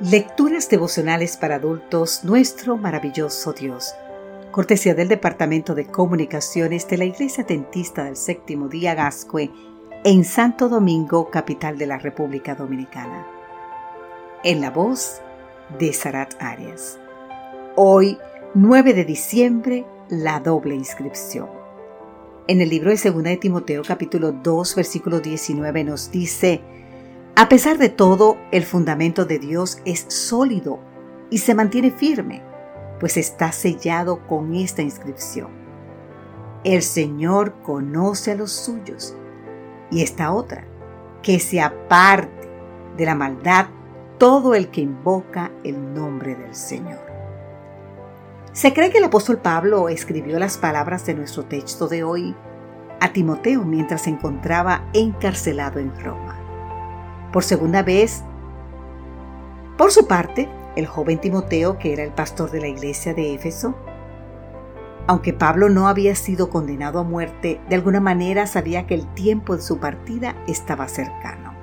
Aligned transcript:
Lecturas 0.00 0.70
devocionales 0.70 1.36
para 1.36 1.56
adultos, 1.56 2.24
nuestro 2.24 2.78
maravilloso 2.78 3.52
Dios. 3.52 3.94
Cortesía 4.50 4.94
del 4.94 5.08
Departamento 5.08 5.74
de 5.74 5.88
Comunicaciones 5.88 6.88
de 6.88 6.96
la 6.96 7.04
Iglesia 7.04 7.44
Dentista 7.44 8.04
del 8.04 8.16
Séptimo 8.16 8.68
Día 8.68 8.94
Gascue 8.94 9.50
en 10.02 10.24
Santo 10.24 10.70
Domingo, 10.70 11.28
capital 11.28 11.76
de 11.76 11.86
la 11.86 11.98
República 11.98 12.54
Dominicana. 12.54 13.26
En 14.42 14.62
la 14.62 14.70
voz 14.70 15.20
de 15.78 15.92
Sarat 15.92 16.32
Arias. 16.40 16.98
Hoy, 17.76 18.16
9 18.54 18.94
de 18.94 19.04
diciembre, 19.04 19.84
la 20.08 20.40
doble 20.40 20.76
inscripción. 20.76 21.50
En 22.48 22.62
el 22.62 22.70
libro 22.70 22.88
de 22.88 22.96
2 22.96 23.22
de 23.22 23.36
Timoteo 23.36 23.82
capítulo 23.86 24.32
2 24.32 24.76
versículo 24.76 25.20
19 25.20 25.84
nos 25.84 26.10
dice, 26.10 26.62
a 27.40 27.48
pesar 27.48 27.78
de 27.78 27.88
todo, 27.88 28.36
el 28.50 28.66
fundamento 28.66 29.24
de 29.24 29.38
Dios 29.38 29.78
es 29.86 30.04
sólido 30.08 30.78
y 31.30 31.38
se 31.38 31.54
mantiene 31.54 31.90
firme, 31.90 32.42
pues 33.00 33.16
está 33.16 33.50
sellado 33.50 34.26
con 34.26 34.54
esta 34.54 34.82
inscripción. 34.82 35.48
El 36.64 36.82
Señor 36.82 37.54
conoce 37.62 38.32
a 38.32 38.34
los 38.34 38.52
suyos. 38.52 39.16
Y 39.90 40.02
esta 40.02 40.32
otra, 40.32 40.66
que 41.22 41.40
se 41.40 41.62
aparte 41.62 42.50
de 42.98 43.06
la 43.06 43.14
maldad 43.14 43.68
todo 44.18 44.54
el 44.54 44.68
que 44.68 44.82
invoca 44.82 45.50
el 45.64 45.94
nombre 45.94 46.34
del 46.34 46.54
Señor. 46.54 47.00
Se 48.52 48.74
cree 48.74 48.90
que 48.90 48.98
el 48.98 49.04
apóstol 49.04 49.38
Pablo 49.38 49.88
escribió 49.88 50.38
las 50.38 50.58
palabras 50.58 51.06
de 51.06 51.14
nuestro 51.14 51.46
texto 51.46 51.88
de 51.88 52.04
hoy 52.04 52.36
a 53.00 53.14
Timoteo 53.14 53.64
mientras 53.64 54.02
se 54.02 54.10
encontraba 54.10 54.90
encarcelado 54.92 55.78
en 55.78 55.98
Roma 55.98 56.39
por 57.32 57.44
segunda 57.44 57.82
vez. 57.82 58.22
Por 59.76 59.92
su 59.92 60.06
parte, 60.06 60.48
el 60.76 60.86
joven 60.86 61.20
Timoteo, 61.20 61.78
que 61.78 61.92
era 61.92 62.02
el 62.02 62.12
pastor 62.12 62.50
de 62.50 62.60
la 62.60 62.68
iglesia 62.68 63.14
de 63.14 63.34
Éfeso, 63.34 63.74
aunque 65.06 65.32
Pablo 65.32 65.68
no 65.68 65.88
había 65.88 66.14
sido 66.14 66.50
condenado 66.50 67.00
a 67.00 67.02
muerte, 67.02 67.60
de 67.68 67.74
alguna 67.74 68.00
manera 68.00 68.46
sabía 68.46 68.86
que 68.86 68.94
el 68.94 69.12
tiempo 69.14 69.56
de 69.56 69.62
su 69.62 69.78
partida 69.78 70.36
estaba 70.46 70.86
cercano. 70.86 71.54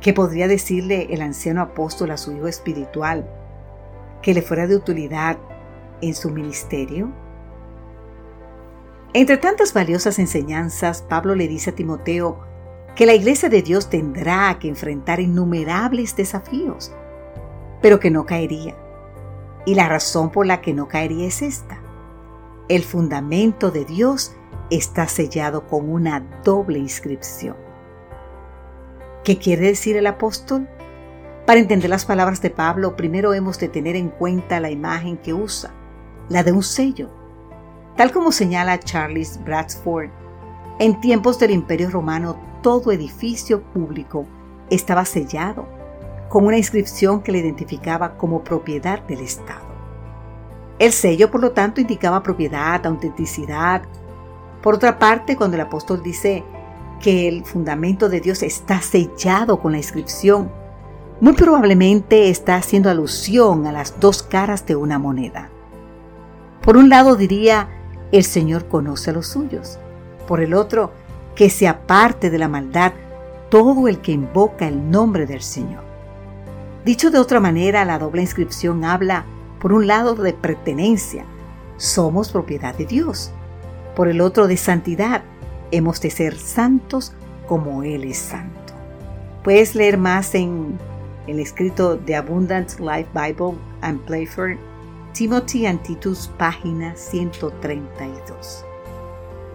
¿Qué 0.00 0.14
podría 0.14 0.48
decirle 0.48 1.08
el 1.10 1.20
anciano 1.20 1.60
apóstol 1.60 2.10
a 2.10 2.16
su 2.16 2.32
hijo 2.32 2.46
espiritual 2.46 3.28
que 4.22 4.32
le 4.32 4.40
fuera 4.40 4.66
de 4.66 4.76
utilidad 4.76 5.36
en 6.00 6.14
su 6.14 6.30
ministerio? 6.30 7.12
Entre 9.12 9.36
tantas 9.36 9.74
valiosas 9.74 10.18
enseñanzas, 10.18 11.02
Pablo 11.02 11.34
le 11.34 11.48
dice 11.48 11.70
a 11.70 11.74
Timoteo 11.74 12.49
que 13.00 13.06
la 13.06 13.14
iglesia 13.14 13.48
de 13.48 13.62
Dios 13.62 13.88
tendrá 13.88 14.58
que 14.58 14.68
enfrentar 14.68 15.20
innumerables 15.20 16.14
desafíos, 16.16 16.92
pero 17.80 17.98
que 17.98 18.10
no 18.10 18.26
caería. 18.26 18.76
Y 19.64 19.74
la 19.74 19.88
razón 19.88 20.28
por 20.28 20.44
la 20.44 20.60
que 20.60 20.74
no 20.74 20.86
caería 20.86 21.26
es 21.26 21.40
esta. 21.40 21.80
El 22.68 22.82
fundamento 22.82 23.70
de 23.70 23.86
Dios 23.86 24.36
está 24.68 25.08
sellado 25.08 25.66
con 25.66 25.88
una 25.88 26.20
doble 26.44 26.78
inscripción. 26.78 27.56
¿Qué 29.24 29.38
quiere 29.38 29.68
decir 29.68 29.96
el 29.96 30.06
apóstol? 30.06 30.68
Para 31.46 31.58
entender 31.58 31.88
las 31.88 32.04
palabras 32.04 32.42
de 32.42 32.50
Pablo, 32.50 32.96
primero 32.96 33.32
hemos 33.32 33.58
de 33.58 33.70
tener 33.70 33.96
en 33.96 34.10
cuenta 34.10 34.60
la 34.60 34.70
imagen 34.70 35.16
que 35.16 35.32
usa, 35.32 35.70
la 36.28 36.42
de 36.42 36.52
un 36.52 36.62
sello. 36.62 37.08
Tal 37.96 38.12
como 38.12 38.30
señala 38.30 38.78
Charles 38.78 39.42
Bradford, 39.42 40.10
en 40.78 41.00
tiempos 41.00 41.38
del 41.38 41.52
Imperio 41.52 41.88
Romano 41.88 42.49
todo 42.62 42.92
edificio 42.92 43.62
público 43.62 44.26
estaba 44.70 45.04
sellado 45.04 45.66
con 46.28 46.46
una 46.46 46.56
inscripción 46.56 47.22
que 47.22 47.32
le 47.32 47.38
identificaba 47.38 48.16
como 48.16 48.44
propiedad 48.44 49.02
del 49.02 49.20
Estado. 49.20 49.68
El 50.78 50.92
sello, 50.92 51.30
por 51.30 51.42
lo 51.42 51.52
tanto, 51.52 51.80
indicaba 51.80 52.22
propiedad, 52.22 52.86
autenticidad. 52.86 53.82
Por 54.62 54.74
otra 54.74 54.98
parte, 54.98 55.36
cuando 55.36 55.56
el 55.56 55.62
apóstol 55.62 56.02
dice 56.02 56.44
que 57.00 57.28
el 57.28 57.44
fundamento 57.44 58.08
de 58.08 58.20
Dios 58.20 58.42
está 58.42 58.80
sellado 58.80 59.60
con 59.60 59.72
la 59.72 59.78
inscripción, 59.78 60.50
muy 61.20 61.34
probablemente 61.34 62.30
está 62.30 62.56
haciendo 62.56 62.88
alusión 62.88 63.66
a 63.66 63.72
las 63.72 64.00
dos 64.00 64.22
caras 64.22 64.64
de 64.64 64.76
una 64.76 64.98
moneda. 64.98 65.50
Por 66.62 66.76
un 66.76 66.88
lado 66.88 67.16
diría, 67.16 67.68
el 68.12 68.24
Señor 68.24 68.68
conoce 68.68 69.10
a 69.10 69.12
los 69.12 69.26
suyos. 69.26 69.78
Por 70.26 70.40
el 70.40 70.54
otro, 70.54 70.92
que 71.40 71.48
se 71.48 71.66
aparte 71.66 72.28
de 72.28 72.36
la 72.36 72.48
maldad 72.48 72.92
todo 73.48 73.88
el 73.88 74.02
que 74.02 74.12
invoca 74.12 74.68
el 74.68 74.90
nombre 74.90 75.24
del 75.24 75.40
Señor. 75.40 75.82
Dicho 76.84 77.10
de 77.10 77.18
otra 77.18 77.40
manera, 77.40 77.86
la 77.86 77.98
doble 77.98 78.20
inscripción 78.20 78.84
habla, 78.84 79.24
por 79.58 79.72
un 79.72 79.86
lado, 79.86 80.14
de 80.14 80.34
pertenencia, 80.34 81.24
somos 81.78 82.30
propiedad 82.30 82.74
de 82.74 82.84
Dios, 82.84 83.32
por 83.96 84.08
el 84.08 84.20
otro, 84.20 84.48
de 84.48 84.58
santidad, 84.58 85.22
hemos 85.70 85.98
de 86.02 86.10
ser 86.10 86.36
santos 86.36 87.14
como 87.48 87.84
Él 87.84 88.04
es 88.04 88.18
santo. 88.18 88.74
Puedes 89.42 89.74
leer 89.74 89.96
más 89.96 90.34
en 90.34 90.78
el 91.26 91.40
escrito 91.40 91.96
de 91.96 92.16
Abundant 92.16 92.78
Life 92.80 93.08
Bible 93.14 93.56
and 93.80 93.98
Playford, 94.02 94.58
Timothy 95.14 95.64
and 95.64 95.80
Titus, 95.84 96.30
página 96.36 96.94
132. 96.94 98.62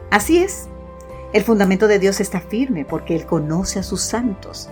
Así 0.10 0.40
es, 0.40 0.68
el 1.36 1.44
fundamento 1.44 1.90
de 1.90 2.00
Dios 2.00 2.22
está 2.22 2.40
firme 2.40 2.86
porque 2.86 3.14
Él 3.14 3.26
conoce 3.26 3.78
a 3.78 3.84
sus 3.84 4.00
santos. 4.00 4.70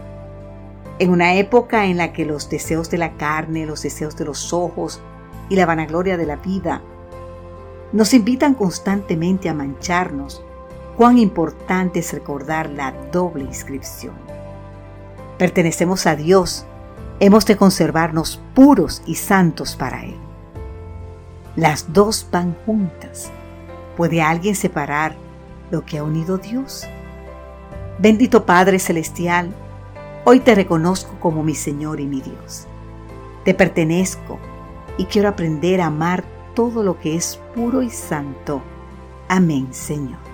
En 0.97 1.09
una 1.09 1.35
época 1.35 1.87
en 1.87 1.97
la 1.97 2.13
que 2.13 2.23
los 2.23 2.49
deseos 2.49 2.89
de 2.89 2.97
la 2.97 3.17
carne, 3.17 3.65
los 3.65 3.81
deseos 3.81 4.15
de 4.15 4.23
los 4.23 4.53
ojos 4.53 5.01
y 5.49 5.57
la 5.57 5.65
vanagloria 5.65 6.15
de 6.15 6.25
la 6.25 6.37
vida 6.37 6.81
nos 7.91 8.13
invitan 8.13 8.53
constantemente 8.53 9.49
a 9.49 9.53
mancharnos, 9.53 10.41
cuán 10.95 11.17
importante 11.17 11.99
es 11.99 12.13
recordar 12.13 12.69
la 12.69 12.93
doble 13.11 13.43
inscripción. 13.43 14.13
Pertenecemos 15.37 16.07
a 16.07 16.15
Dios, 16.15 16.65
hemos 17.19 17.45
de 17.45 17.57
conservarnos 17.57 18.39
puros 18.53 19.01
y 19.05 19.15
santos 19.15 19.75
para 19.75 20.05
Él. 20.05 20.15
Las 21.57 21.91
dos 21.91 22.25
van 22.31 22.55
juntas. 22.65 23.31
¿Puede 23.97 24.21
alguien 24.21 24.55
separar 24.55 25.22
lo 25.73 25.83
que 25.83 25.97
ha 25.97 26.03
unido 26.03 26.37
Dios. 26.37 26.85
Bendito 27.97 28.45
Padre 28.45 28.77
Celestial, 28.77 29.51
hoy 30.23 30.39
te 30.39 30.53
reconozco 30.53 31.19
como 31.19 31.43
mi 31.43 31.55
Señor 31.55 31.99
y 31.99 32.05
mi 32.05 32.21
Dios. 32.21 32.67
Te 33.43 33.55
pertenezco 33.55 34.39
y 34.99 35.05
quiero 35.05 35.29
aprender 35.29 35.81
a 35.81 35.87
amar 35.87 36.23
todo 36.53 36.83
lo 36.83 36.99
que 36.99 37.15
es 37.15 37.39
puro 37.55 37.81
y 37.81 37.89
santo. 37.89 38.61
Amén, 39.27 39.73
Señor. 39.73 40.32